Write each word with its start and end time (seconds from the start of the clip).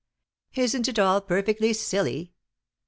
Isn't 0.55 0.87
it 0.87 0.97
all 0.97 1.21
perfectly 1.21 1.73
silly? 1.73 2.33